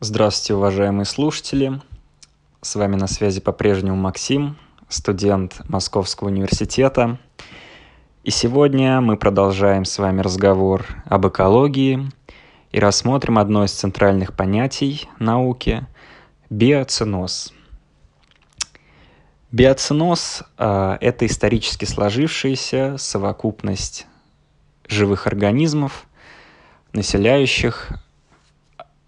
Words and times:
Здравствуйте, 0.00 0.54
уважаемые 0.54 1.06
слушатели. 1.06 1.80
С 2.62 2.76
вами 2.76 2.94
на 2.94 3.08
связи 3.08 3.40
по-прежнему 3.40 3.96
Максим, 3.96 4.56
студент 4.88 5.60
Московского 5.68 6.28
университета. 6.28 7.18
И 8.22 8.30
сегодня 8.30 9.00
мы 9.00 9.16
продолжаем 9.16 9.84
с 9.84 9.98
вами 9.98 10.20
разговор 10.20 10.86
об 11.06 11.26
экологии 11.26 12.12
и 12.70 12.78
рассмотрим 12.78 13.38
одно 13.38 13.64
из 13.64 13.72
центральных 13.72 14.36
понятий 14.36 15.08
науки– 15.18 15.84
биоценоз. 16.48 17.52
Биоценоз 19.50 20.44
э,– 20.58 20.98
это 21.00 21.26
исторически 21.26 21.86
сложившаяся 21.86 22.98
совокупность 22.98 24.06
живых 24.86 25.26
организмов, 25.26 26.06
населяющих 26.92 27.98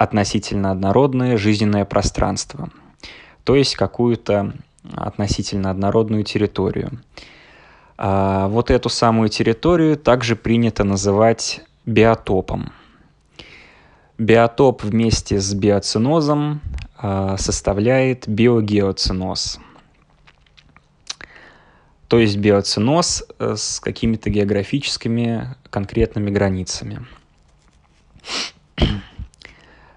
относительно 0.00 0.70
однородное 0.70 1.36
жизненное 1.36 1.84
пространство, 1.84 2.70
то 3.44 3.54
есть 3.54 3.76
какую-то 3.76 4.54
относительно 4.94 5.70
однородную 5.70 6.24
территорию. 6.24 7.02
А 7.98 8.48
вот 8.48 8.70
эту 8.70 8.88
самую 8.88 9.28
территорию 9.28 9.98
также 9.98 10.36
принято 10.36 10.84
называть 10.84 11.60
биотопом. 11.84 12.72
Биотоп 14.16 14.84
вместе 14.84 15.38
с 15.38 15.52
биоценозом 15.52 16.62
а, 16.96 17.36
составляет 17.36 18.26
биогеоценоз. 18.26 19.60
То 22.08 22.18
есть 22.18 22.38
биоценоз 22.38 23.22
э, 23.38 23.54
с 23.54 23.80
какими-то 23.80 24.30
географическими 24.30 25.54
конкретными 25.68 26.30
границами. 26.30 27.06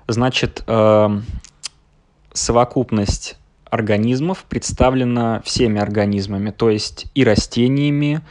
Значит, 0.08 0.64
э, 0.68 1.20
совокупность 2.34 3.38
организмов 3.70 4.46
представлена 4.50 5.42
всеми 5.42 5.80
организмами, 5.80 6.52
то 6.52 6.70
есть 6.70 7.08
и 7.16 7.24
растениями, 7.24 8.22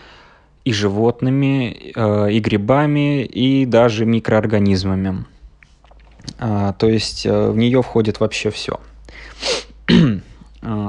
и 0.65 0.73
животными, 0.73 1.93
э, 1.95 2.33
и 2.33 2.41
грибами, 2.41 3.25
и 3.25 3.65
даже 3.65 4.05
микроорганизмами. 4.05 5.25
А, 6.39 6.75
то 6.75 6.89
есть 6.89 7.27
э, 7.27 7.51
в 7.51 7.57
нее 7.57 7.83
входит 7.83 8.21
вообще 8.21 8.51
все. 8.51 8.79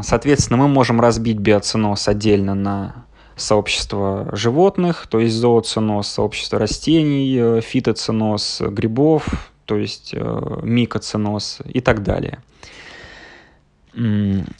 Соответственно, 0.03 0.57
мы 0.57 0.67
можем 0.67 1.01
разбить 1.01 1.37
биоценоз 1.37 2.07
отдельно 2.07 2.53
на 2.53 3.05
сообщество 3.35 4.29
животных, 4.31 5.07
то 5.09 5.19
есть 5.19 5.33
зооценоз, 5.33 6.07
сообщество 6.07 6.59
растений, 6.59 7.59
фитоценоз 7.61 8.61
грибов, 8.61 9.52
то 9.65 9.77
есть 9.77 10.13
э, 10.13 10.59
микоценоз 10.63 11.59
и 11.65 11.79
так 11.79 12.03
далее. 12.03 12.39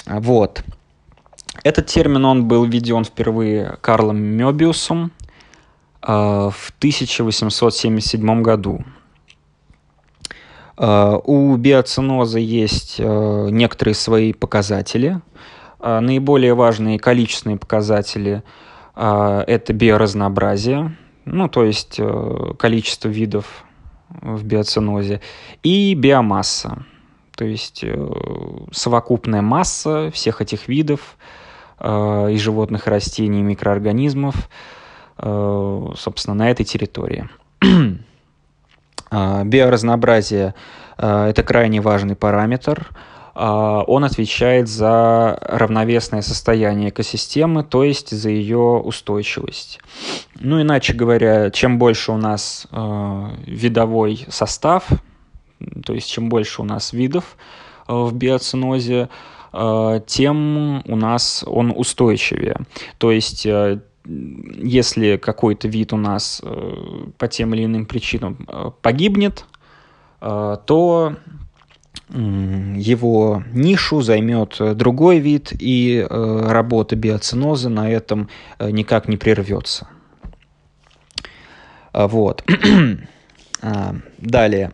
Вот. 0.06 0.64
Этот 1.64 1.88
термин, 1.88 2.26
он 2.26 2.48
был 2.48 2.66
введен 2.66 3.04
впервые 3.04 3.78
Карлом 3.82 4.18
Мёбиусом 4.18 5.12
э, 6.02 6.08
в 6.08 6.74
1877 6.78 8.42
году. 8.42 8.84
Э, 10.78 11.20
у 11.24 11.56
биоценоза 11.58 12.40
есть 12.40 13.00
некоторые 13.00 13.96
свои 13.96 14.34
показатели. 14.34 15.22
Наиболее 15.80 16.54
важные 16.54 16.98
количественные 16.98 17.58
показатели 17.58 18.42
это 18.96 19.74
биоразнообразие, 19.74 20.96
ну, 21.26 21.50
то 21.50 21.66
есть 21.66 22.00
количество 22.58 23.10
видов 23.10 23.66
в 24.22 24.44
биоценозе, 24.44 25.22
и 25.64 25.94
биомасса, 25.94 26.86
то 27.36 27.46
есть 27.46 27.84
э, 27.84 28.10
совокупная 28.72 29.42
масса 29.42 30.12
всех 30.12 30.42
этих 30.42 30.68
видов 30.68 31.18
э, 31.80 32.28
и 32.32 32.38
животных, 32.38 32.88
и 32.88 32.90
растений, 32.90 33.40
и 33.40 33.44
микроорганизмов, 33.44 34.50
э, 35.18 35.88
собственно, 35.98 36.36
на 36.36 36.50
этой 36.50 36.66
территории. 36.66 37.30
Биоразнообразие– 39.12 40.56
это 40.98 41.44
крайне 41.44 41.82
важный 41.82 42.16
параметр– 42.16 42.90
а, 42.98 42.98
он 43.36 44.04
отвечает 44.04 44.68
за 44.68 45.38
равновесное 45.42 46.22
состояние 46.22 46.90
экосистемы, 46.90 47.64
то 47.64 47.84
есть 47.84 48.12
за 48.12 48.30
ее 48.30 48.58
устойчивость. 48.58 49.80
Ну, 50.40 50.62
иначе 50.62 50.94
говоря, 50.94 51.50
чем 51.50 51.80
больше 51.80 52.12
у 52.12 52.18
нас 52.18 52.68
э, 52.72 53.30
видовой 53.48 54.26
состав, 54.30 54.88
то 55.86 55.94
есть 55.94 56.12
чем 56.12 56.30
больше 56.30 56.62
у 56.62 56.66
нас 56.66 56.94
видов 56.94 57.38
э, 57.88 57.94
в 57.94 58.14
биоценозе, 58.14 59.10
э, 59.52 60.02
тем 60.06 60.84
у 60.86 60.96
нас 60.96 61.44
он 61.48 61.74
устойчивее. 61.76 62.58
То 62.98 63.12
есть 63.12 63.46
э, 63.46 63.80
если 64.06 65.18
какой-то 65.18 65.68
вид 65.68 65.94
у 65.94 65.98
нас 65.98 66.42
э, 66.44 67.06
по 67.18 67.28
тем 67.28 67.54
или 67.54 67.66
иным 67.66 67.86
причинам 67.86 68.46
э, 68.48 68.72
погибнет, 68.82 69.46
э, 70.22 70.58
то 70.66 71.16
его 72.10 73.44
нишу 73.54 74.02
займет 74.02 74.58
э, 74.60 74.74
другой 74.74 75.20
вид, 75.20 75.54
и 75.58 76.06
э, 76.08 76.42
работа 76.48 76.96
биоценоза 76.96 77.70
на 77.70 77.90
этом 77.90 78.30
э, 78.60 78.70
никак 78.72 79.08
не 79.08 79.18
прервется. 79.18 79.88
А, 81.92 82.08
вот. 82.08 82.44
А, 83.66 83.96
далее. 84.18 84.74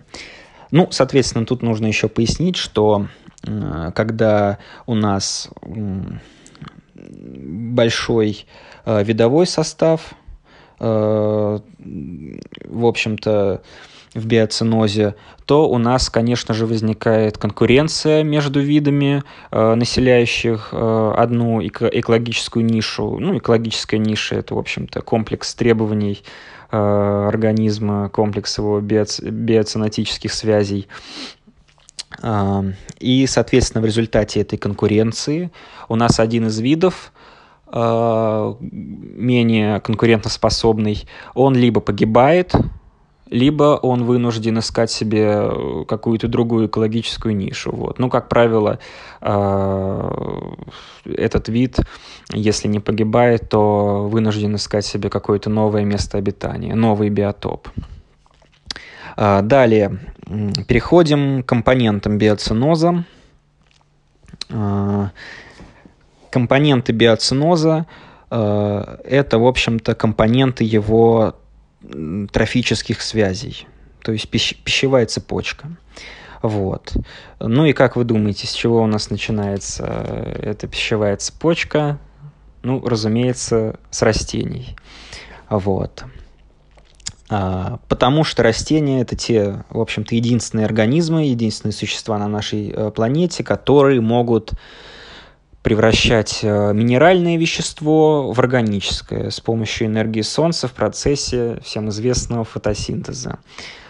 Ну, 0.72 0.88
соответственно, 0.90 1.46
тут 1.46 1.62
нужно 1.62 1.86
еще 1.86 2.08
пояснить, 2.08 2.56
что 2.56 3.06
когда 3.44 4.58
у 4.88 4.96
нас 4.96 5.52
большой 7.24 8.48
видовой 8.88 9.46
состав, 9.46 10.16
в 10.80 11.62
общем-то, 12.82 13.62
в 14.14 14.26
биоценозе, 14.26 15.16
то 15.46 15.70
у 15.70 15.78
нас, 15.78 16.10
конечно 16.10 16.54
же, 16.54 16.66
возникает 16.66 17.38
конкуренция 17.38 18.24
между 18.24 18.60
видами, 18.60 19.24
э, 19.52 19.76
населяющих 19.76 20.70
э, 20.72 21.14
одну 21.18 21.66
эко- 21.66 21.90
экологическую 21.92 22.66
нишу. 22.66 23.18
Ну, 23.20 23.38
экологическая 23.38 23.98
ниша– 23.98 24.36
это, 24.38 24.56
в 24.56 24.60
общем-то, 24.60 25.02
комплекс 25.02 25.54
требований 25.56 26.22
э, 26.72 26.78
организма, 26.78 28.10
комплекс 28.10 28.58
его 28.58 28.80
биоц- 28.80 29.28
биоценотических 29.28 30.34
связей. 30.34 30.88
Э, 32.22 32.64
и, 33.00 33.26
соответственно, 33.28 33.82
в 33.82 33.86
результате 33.86 34.42
этой 34.42 34.58
конкуренции 34.58 35.52
у 35.88 35.96
нас 35.96 36.20
один 36.20 36.48
из 36.48 36.60
видов 36.60 37.12
менее 37.72 39.80
конкурентоспособный, 39.82 41.08
он 41.36 41.54
либо 41.54 41.82
погибает, 41.82 42.56
либо 43.30 43.80
он 43.82 44.04
вынужден 44.06 44.60
искать 44.60 44.92
себе 44.92 45.42
э, 45.42 45.86
какую-то 45.88 46.28
другую 46.28 46.68
экологическую 46.68 47.36
нишу. 47.36 47.72
Вот. 47.72 48.00
Ну, 48.00 48.10
как 48.10 48.28
правило, 48.28 48.80
э, 49.22 50.12
этот 51.06 51.50
вид, 51.50 51.80
если 52.34 52.68
не 52.68 52.80
погибает, 52.80 53.50
то 53.50 54.08
вынужден 54.08 54.56
искать 54.56 54.86
себе 54.86 55.10
какое-то 55.10 55.50
новое 55.50 55.86
место 55.86 56.18
обитания, 56.18 56.76
новый 56.76 57.10
биотоп. 57.10 57.68
А, 59.16 59.42
далее, 59.42 60.00
переходим 60.68 61.44
к 61.44 61.46
компонентам 61.46 62.18
биоценоза. 62.18 63.04
А, 64.50 65.12
компоненты 66.32 66.94
биоценоза 66.94 67.86
э,– 68.32 68.98
это, 69.04 69.38
в 69.38 69.46
общем-то, 69.46 69.94
компоненты 69.94 70.64
его 70.64 71.36
трофических 72.32 73.02
связей, 73.02 73.68
то 74.04 74.12
есть 74.12 74.30
пищ 74.30 74.56
пищевая 74.64 75.06
цепочка. 75.06 75.68
Вот. 76.42 76.94
Ну 77.40 77.66
и 77.66 77.74
как 77.74 77.96
вы 77.96 78.06
думаете, 78.06 78.48
с 78.48 78.54
чего 78.54 78.82
у 78.82 78.88
нас 78.88 79.10
начинается 79.10 79.86
э, 79.86 80.52
эта 80.52 80.68
пищевая 80.68 81.18
цепочка? 81.18 82.00
Ну, 82.62 82.86
разумеется, 82.86 83.80
с 83.90 84.02
растений. 84.02 84.76
Вот. 85.50 86.06
А, 87.30 87.80
потому 87.88 88.24
что 88.24 88.42
растения 88.42 89.02
это 89.02 89.16
те, 89.16 89.64
в 89.70 89.80
общем-то, 89.80 90.16
единственные 90.16 90.66
организмы, 90.66 91.26
единственные 91.26 91.74
существа 91.74 92.18
на 92.18 92.28
нашей 92.28 92.70
э, 92.70 92.92
планете, 92.92 93.44
которые 93.44 94.02
могут 94.02 94.54
превращать 95.70 96.40
э, 96.42 96.74
минеральное 96.74 97.38
вещество 97.38 98.32
в 98.32 98.40
органическое 98.40 99.30
с 99.30 99.40
помощью 99.40 99.86
энергии 99.86 100.22
Солнца 100.24 100.68
в 100.68 100.72
процессе 100.72 101.60
всем 101.64 101.90
известного 101.90 102.44
фотосинтеза. 102.44 103.38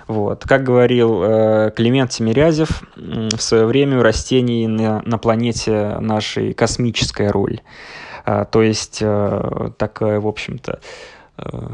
Вот. 0.05 0.43
Как 0.43 0.63
говорил 0.63 1.23
э, 1.23 1.71
Климент 1.73 2.11
Тимирязев, 2.11 2.83
в 2.97 3.39
свое 3.39 3.65
время 3.65 3.99
у 3.99 4.01
растений 4.01 4.67
на, 4.67 5.01
на 5.05 5.17
планете 5.17 5.95
нашей 6.01 6.51
космическая 6.51 7.29
роль. 7.29 7.61
А, 8.25 8.43
то 8.43 8.61
есть 8.61 8.99
э, 9.01 9.69
такая, 9.77 10.19
в 10.19 10.27
общем-то, 10.27 10.81
э, 11.37 11.69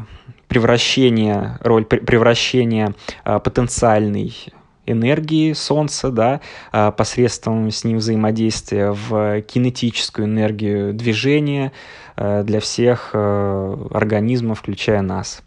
превращение, 0.48 1.58
роль 1.62 1.86
превращения 1.86 2.94
э, 3.24 3.40
потенциальной 3.40 4.54
энергии 4.86 5.54
Солнца, 5.54 6.10
да, 6.10 6.42
а, 6.72 6.92
посредством 6.92 7.70
с 7.72 7.84
ним 7.84 7.98
взаимодействия 7.98 8.92
в 8.92 9.42
кинетическую 9.42 10.28
энергию 10.28 10.94
движения 10.94 11.72
а, 12.16 12.44
для 12.44 12.60
всех 12.60 13.12
а, 13.14 13.88
организмов, 13.92 14.60
включая 14.60 15.02
нас. 15.02 15.42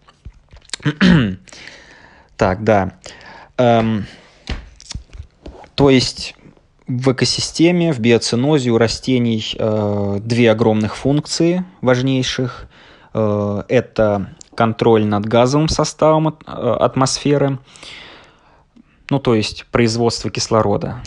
так, 2.37 2.65
да. 2.65 2.93
Эм, 3.57 4.07
то 5.75 5.91
есть 5.91 6.35
в 6.89 7.13
экосистеме, 7.13 7.93
в 7.93 8.01
биоцинозе 8.01 8.71
у 8.71 8.79
растений 8.79 9.55
э, 9.57 10.19
две 10.23 10.51
огромных 10.51 10.97
функции 10.97 11.65
важнейших. 11.83 12.67
Э, 13.13 13.63
это 13.69 14.31
контроль 14.55 15.05
над 15.05 15.27
газовым 15.27 15.69
составом 15.69 16.29
э, 16.29 16.51
атмосферы, 16.51 17.59
ну 19.11 19.19
то 19.19 19.35
есть 19.35 19.67
производство 19.71 20.31
кислорода 20.31 21.03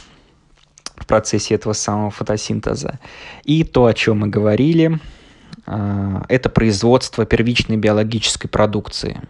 в 1.02 1.06
процессе 1.06 1.56
этого 1.56 1.74
самого 1.74 2.12
фотосинтеза. 2.12 3.00
И 3.44 3.64
то, 3.64 3.86
о 3.86 3.94
чем 3.94 4.20
мы 4.20 4.28
говорили, 4.28 5.00
э, 5.66 6.22
это 6.30 6.50
производство 6.50 7.26
первичной 7.26 7.78
биологической 7.78 8.48
продукции. 8.48 9.22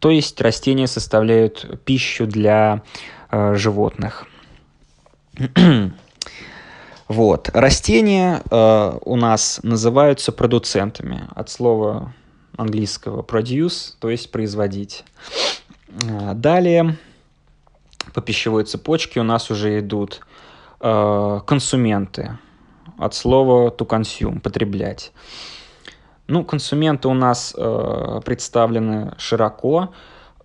То 0.00 0.10
есть 0.10 0.40
растения 0.40 0.86
составляют 0.86 1.82
пищу 1.84 2.26
для 2.26 2.82
э, 3.30 3.54
животных. 3.54 4.26
Вот. 7.08 7.50
Растения 7.52 8.40
э, 8.52 8.98
у 9.04 9.16
нас 9.16 9.58
называются 9.64 10.30
продуцентами 10.30 11.26
от 11.34 11.50
слова 11.50 12.14
английского 12.56 13.22
produce, 13.22 13.94
то 13.98 14.10
есть 14.10 14.30
производить. 14.30 15.02
Далее 15.88 16.96
по 18.12 18.20
пищевой 18.20 18.64
цепочке 18.64 19.20
у 19.20 19.22
нас 19.22 19.50
уже 19.50 19.80
идут 19.80 20.20
э, 20.80 21.40
консументы 21.46 22.38
от 22.98 23.14
слова 23.14 23.70
to 23.70 23.86
consume, 23.86 24.40
потреблять. 24.40 25.12
Ну, 26.26 26.44
консументы 26.44 27.08
у 27.08 27.14
нас 27.14 27.54
э, 27.56 28.20
представлены 28.24 29.14
широко. 29.18 29.92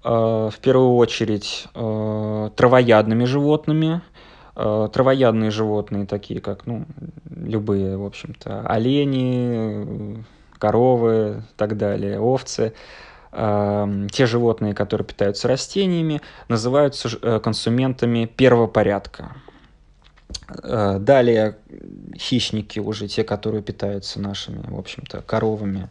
Э, 0.04 0.50
в 0.52 0.60
первую 0.62 0.96
очередь 0.96 1.68
э, 1.74 2.50
травоядными 2.56 3.26
животными– 3.26 4.02
Э, 4.58 4.88
травоядные 4.92 5.52
животные, 5.52 6.06
такие 6.06 6.40
как, 6.40 6.66
ну, 6.66 6.86
любые, 7.30 7.98
в 7.98 8.06
общем-то, 8.06 8.62
олени, 8.62 10.24
коровы 10.58 11.44
и 11.44 11.58
так 11.58 11.76
далее, 11.76 12.22
овцы, 12.22 12.74
те 13.36 14.26
животные, 14.26 14.74
которые 14.74 15.06
питаются 15.06 15.48
растениями, 15.48 16.22
называются 16.48 17.10
э, 17.22 17.40
консументами 17.40 18.26
первого 18.26 18.68
порядка. 18.68 19.36
Далее 20.48 21.58
хищники 22.18 22.80
уже, 22.80 23.08
те, 23.08 23.24
которые 23.24 23.62
питаются 23.62 24.20
нашими, 24.20 24.64
в 24.68 24.78
общем-то, 24.78 25.22
коровами 25.22 25.90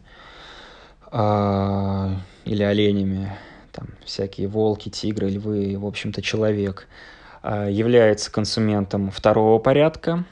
или 1.11 2.63
оленями, 2.63 3.31
там 3.71 3.87
всякие 4.03 4.47
волки, 4.47 4.89
тигры, 4.89 5.29
львы, 5.29 5.77
в 5.77 5.85
общем-то, 5.85 6.21
человек– 6.21 6.87
является 7.45 8.31
консументом 8.31 9.11
второго 9.11 9.59
порядка. 9.59 10.23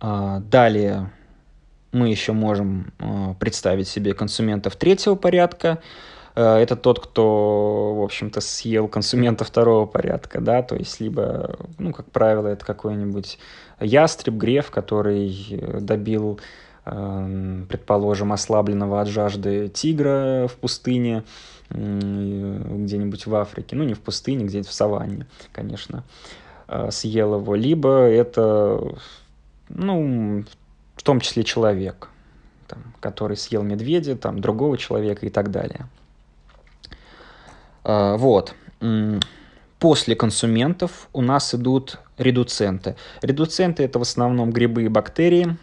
Далее 0.00 1.10
мы 1.92 2.08
еще 2.08 2.32
можем 2.32 2.92
а, 2.98 3.34
представить 3.34 3.86
себе 3.86 4.14
консументов 4.14 4.76
третьего 4.76 5.14
порядка. 5.14 5.78
Это 6.34 6.76
тот, 6.76 6.98
кто, 6.98 7.94
в 7.94 8.02
общем-то, 8.02 8.40
съел 8.40 8.88
консумента 8.88 9.44
второго 9.44 9.84
порядка, 9.84 10.40
да, 10.40 10.62
то 10.62 10.74
есть 10.74 10.98
либо, 10.98 11.58
ну, 11.78 11.92
как 11.92 12.10
правило, 12.10 12.48
это 12.48 12.64
какой-нибудь 12.64 13.38
ястреб, 13.80 14.36
греф, 14.36 14.70
который 14.70 15.60
добил, 15.82 16.40
предположим, 16.84 18.32
ослабленного 18.32 19.02
от 19.02 19.08
жажды 19.08 19.68
тигра 19.68 20.48
в 20.48 20.54
пустыне, 20.54 21.22
где-нибудь 21.68 23.26
в 23.26 23.34
Африке, 23.34 23.76
ну 23.76 23.84
не 23.84 23.92
в 23.92 24.00
пустыне, 24.00 24.46
где-нибудь 24.46 24.70
в 24.70 24.72
саванне, 24.72 25.26
конечно, 25.52 26.02
съел 26.88 27.40
его, 27.40 27.54
либо 27.54 27.90
это, 27.90 28.82
ну, 29.68 30.44
в 30.96 31.02
том 31.02 31.20
числе 31.20 31.44
человек, 31.44 32.08
там, 32.68 32.94
который 33.00 33.36
съел 33.36 33.62
медведя, 33.62 34.16
там, 34.16 34.40
другого 34.40 34.78
человека 34.78 35.26
и 35.26 35.30
так 35.30 35.50
далее. 35.50 35.86
А, 37.84 38.16
вот. 38.16 38.54
После 39.78 40.14
консументов 40.14 41.08
у 41.12 41.22
нас 41.22 41.54
идут 41.54 41.98
редуценты. 42.18 42.96
Редуценты– 43.20 43.82
это 43.84 43.98
в 43.98 44.02
основном 44.02 44.52
грибы 44.52 44.84
и 44.84 44.88
бактерии. 44.88 45.56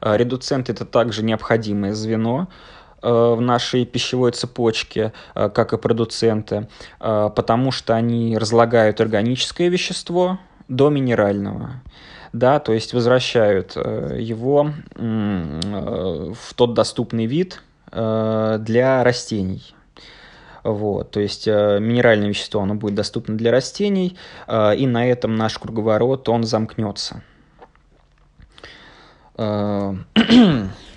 А, 0.00 0.16
редуценты– 0.16 0.72
это 0.72 0.84
также 0.84 1.24
необходимое 1.24 1.94
звено, 1.94 2.48
Э, 3.02 3.34
в 3.34 3.40
нашей 3.40 3.86
пищевой 3.86 4.32
цепочке, 4.32 5.12
как 5.34 5.72
и 5.72 5.78
продуценты, 5.78 6.68
потому 6.98 7.70
что 7.70 7.94
они 7.94 8.36
разлагают 8.36 9.00
органическое 9.00 9.68
вещество 9.68 10.38
до 10.70 10.88
минерального 10.88 11.82
да, 12.32 12.60
то 12.60 12.72
есть 12.72 12.94
возвращают 12.94 13.74
его 13.74 14.72
в 14.94 16.54
тот 16.54 16.74
доступный 16.74 17.26
вид 17.26 17.60
для 17.90 19.02
растений. 19.02 19.74
Вот, 20.62 21.10
то 21.10 21.18
есть 21.18 21.48
минеральное 21.48 22.28
вещество, 22.28 22.60
оно 22.62 22.76
будет 22.76 22.94
доступно 22.94 23.36
для 23.36 23.50
растений, 23.50 24.16
и 24.46 24.86
на 24.86 25.10
этом 25.10 25.34
наш 25.34 25.58
круговорот, 25.58 26.28
он 26.28 26.44
замкнется. 26.44 27.24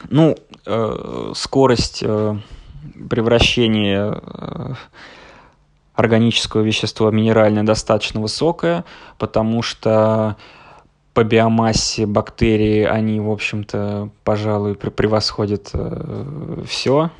Ну, 0.09 0.35
э, 0.65 1.31
скорость 1.33 2.03
э, 2.05 2.37
превращения 3.09 4.21
э, 4.21 4.73
органического 5.93 6.61
вещества 6.61 7.11
минеральное 7.11 7.63
достаточно 7.63 8.19
высокая, 8.19 8.83
потому 9.17 9.61
что 9.61 10.37
по 11.13 11.23
биомассе 11.23 12.07
бактерии, 12.07 12.83
они, 12.83 13.19
в 13.19 13.29
общем-то, 13.29 14.09
пожалуй, 14.23 14.75
превосходят 14.75 15.69
э, 15.73 16.63
все 16.67 17.11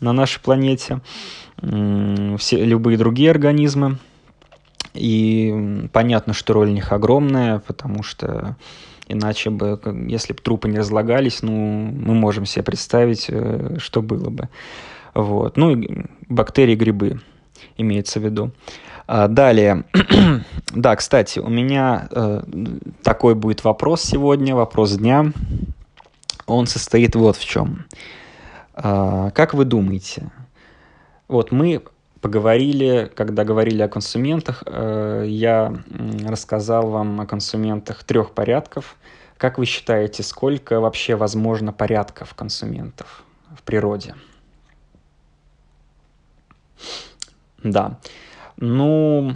на 0.00 0.12
нашей 0.12 0.40
планете, 0.40 1.00
все, 1.58 2.64
любые 2.64 2.98
другие 2.98 3.30
организмы. 3.30 3.98
И 4.94 5.88
понятно, 5.92 6.32
что 6.32 6.54
роль 6.54 6.70
у 6.70 6.72
них 6.72 6.92
огромная, 6.92 7.60
потому 7.60 8.02
что 8.02 8.56
Иначе 9.08 9.50
бы, 9.50 9.80
если 10.08 10.32
бы 10.32 10.40
трупы 10.40 10.68
не 10.68 10.78
разлагались, 10.78 11.40
ну, 11.42 11.52
мы 11.52 12.14
можем 12.14 12.44
себе 12.44 12.64
представить, 12.64 13.26
э, 13.28 13.76
что 13.78 14.02
было 14.02 14.30
бы. 14.30 14.48
Вот. 15.14 15.56
Ну 15.56 15.70
и 15.70 16.06
бактерии, 16.28 16.74
грибы 16.74 17.20
имеется 17.76 18.20
в 18.20 18.24
виду. 18.24 18.52
А, 19.06 19.28
далее. 19.28 19.84
да, 20.74 20.96
кстати, 20.96 21.38
у 21.38 21.48
меня 21.48 22.08
э, 22.10 22.42
такой 23.02 23.34
будет 23.34 23.62
вопрос 23.64 24.02
сегодня, 24.02 24.54
вопрос 24.54 24.92
дня. 24.92 25.32
Он 26.46 26.66
состоит 26.66 27.14
вот 27.14 27.36
в 27.36 27.44
чем. 27.44 27.86
А, 28.74 29.30
как 29.30 29.54
вы 29.54 29.64
думаете? 29.64 30.30
Вот 31.28 31.52
мы 31.52 31.82
поговорили, 32.20 33.10
когда 33.14 33.44
говорили 33.44 33.82
о 33.82 33.88
консументах, 33.88 34.64
э, 34.66 35.24
я 35.28 35.72
рассказал 36.26 36.88
вам 36.88 37.20
о 37.20 37.26
консументах 37.26 38.02
трех 38.02 38.32
порядков. 38.32 38.96
Как 39.36 39.58
вы 39.58 39.66
считаете, 39.66 40.22
сколько 40.22 40.80
вообще 40.80 41.14
возможно 41.14 41.72
порядков 41.72 42.34
консументов 42.34 43.22
в 43.56 43.62
природе? 43.62 44.14
Да. 47.70 47.98
Ну, 48.56 49.34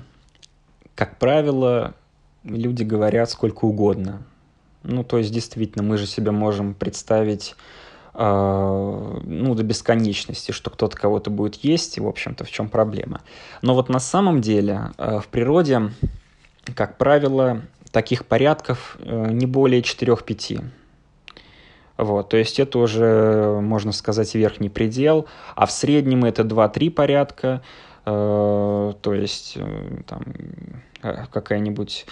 как 0.94 1.18
правило, 1.18 1.94
люди 2.44 2.82
говорят 2.82 3.30
сколько 3.30 3.64
угодно. 3.64 4.22
Ну, 4.82 5.04
то 5.04 5.18
есть, 5.18 5.32
действительно, 5.32 5.82
мы 5.84 5.98
же 5.98 6.06
себе 6.06 6.30
можем 6.30 6.74
представить 6.74 7.54
а, 8.14 9.20
ну, 9.22 9.54
до 9.54 9.62
бесконечности, 9.62 10.52
что 10.52 10.70
кто-то 10.70 10.96
кого-то 10.96 11.30
будет 11.30 11.56
есть, 11.56 11.98
и, 11.98 12.00
в 12.00 12.06
общем-то, 12.06 12.44
в 12.44 12.50
чем 12.50 12.68
проблема. 12.68 13.20
Но 13.62 13.74
вот 13.74 13.88
на 13.88 14.00
самом 14.00 14.40
деле 14.40 14.92
а, 14.96 15.20
в 15.20 15.28
природе, 15.28 15.90
как 16.74 16.96
правило, 16.98 17.62
таких 17.90 18.24
порядков 18.24 18.96
э, 19.00 19.30
не 19.32 19.46
более 19.46 19.82
4-5. 19.82 20.64
Вот, 21.96 22.30
то 22.30 22.36
есть 22.36 22.58
это 22.58 22.78
уже, 22.78 23.60
можно 23.60 23.92
сказать, 23.92 24.34
верхний 24.34 24.70
предел, 24.70 25.26
а 25.54 25.66
в 25.66 25.70
среднем 25.70 26.24
это 26.24 26.42
2-3 26.42 26.90
порядка, 26.90 27.62
то 28.10 29.14
есть 29.14 29.54
э, 29.56 30.02
там 30.06 30.22
какая-нибудь 31.00 32.06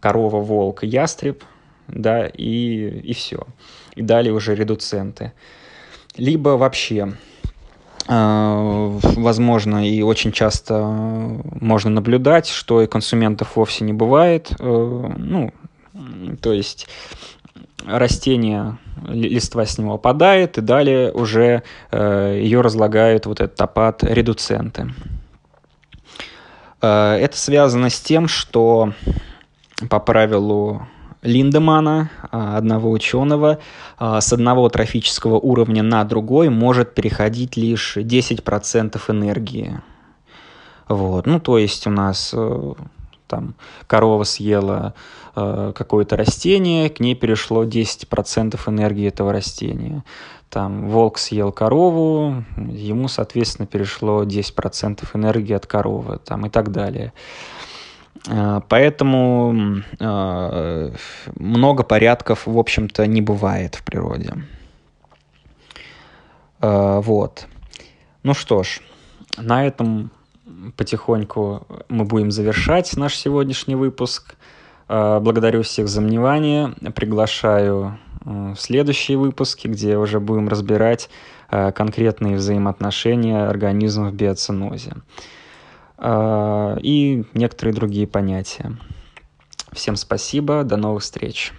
корова, 0.00 0.40
волк, 0.40 0.84
ястреб, 0.84 1.44
да, 1.88 2.26
и, 2.26 3.00
и 3.00 3.12
все. 3.14 3.46
И 3.94 4.02
далее 4.02 4.32
уже 4.32 4.54
редуценты. 4.54 5.32
Либо 6.16 6.50
вообще 6.50 7.14
возможно, 8.08 9.86
и 9.86 10.00
очень 10.00 10.32
часто 10.32 10.82
можно 10.82 11.90
наблюдать, 11.90 12.48
что 12.48 12.80
и 12.80 12.86
консументов 12.86 13.56
вовсе 13.56 13.84
не 13.84 13.92
бывает. 13.92 14.50
Ну, 14.58 15.52
то 16.40 16.52
есть 16.54 16.88
растение, 17.86 18.78
листва 19.06 19.64
с 19.64 19.78
него 19.78 19.94
опадает, 19.94 20.58
и 20.58 20.60
далее 20.60 21.12
уже 21.12 21.62
ее 21.92 22.60
разлагают 22.60 23.26
вот 23.26 23.40
этот 23.40 23.60
опад 23.60 24.02
редуценты. 24.02 24.92
Это 26.80 27.32
связано 27.32 27.90
с 27.90 28.00
тем, 28.00 28.28
что 28.28 28.92
по 29.88 30.00
правилу 30.00 30.86
Линдемана, 31.22 32.10
а, 32.30 32.56
одного 32.56 32.90
ученого, 32.90 33.58
а, 33.98 34.20
с 34.20 34.32
одного 34.32 34.68
трофического 34.68 35.38
уровня 35.38 35.82
на 35.82 36.04
другой 36.04 36.48
может 36.48 36.94
переходить 36.94 37.56
лишь 37.56 37.96
10% 37.96 39.10
энергии. 39.10 39.80
Вот. 40.88 41.26
Ну, 41.26 41.40
то 41.40 41.58
есть 41.58 41.86
у 41.86 41.90
нас 41.90 42.32
э, 42.34 42.72
там 43.28 43.54
корова 43.86 44.24
съела 44.24 44.94
э, 45.36 45.72
какое-то 45.74 46.16
растение, 46.16 46.90
к 46.90 46.98
ней 47.00 47.14
перешло 47.14 47.64
10% 47.64 48.58
энергии 48.66 49.06
этого 49.06 49.32
растения. 49.32 50.02
Там 50.50 50.88
волк 50.88 51.18
съел 51.18 51.52
корову, 51.52 52.42
ему, 52.56 53.08
соответственно, 53.08 53.66
перешло 53.66 54.24
10% 54.24 55.04
энергии 55.14 55.54
от 55.54 55.66
коровы, 55.66 56.18
там, 56.24 56.46
и 56.46 56.50
так 56.50 56.72
далее. 56.72 57.12
Э, 58.26 58.60
поэтому 58.68 59.82
э, 59.98 60.90
много 61.36 61.82
порядков, 61.82 62.46
в 62.46 62.58
общем-то, 62.58 63.06
не 63.06 63.20
бывает 63.20 63.74
в 63.74 63.84
природе. 63.84 64.32
Э, 66.60 67.00
вот. 67.00 67.46
Ну 68.22 68.34
что 68.34 68.62
ж, 68.62 68.80
на 69.36 69.66
этом 69.66 70.10
потихоньку 70.76 71.66
мы 71.88 72.04
будем 72.04 72.30
завершать 72.30 72.96
наш 72.96 73.16
сегодняшний 73.16 73.74
выпуск. 73.74 74.34
Благодарю 74.88 75.62
всех 75.62 75.88
за 75.88 76.00
внимание. 76.00 76.74
Приглашаю 76.94 77.98
в 78.24 78.56
следующие 78.56 79.18
выпуски, 79.18 79.68
где 79.68 79.96
уже 79.96 80.20
будем 80.20 80.48
разбирать 80.48 81.10
конкретные 81.48 82.36
взаимоотношения 82.36 83.46
организмов 83.46 84.12
в 84.12 84.16
биоценозе. 84.16 84.94
И 86.00 87.24
некоторые 87.34 87.74
другие 87.74 88.06
понятия. 88.06 88.76
Всем 89.72 89.96
спасибо, 89.96 90.64
до 90.64 90.76
новых 90.76 91.02
встреч. 91.02 91.52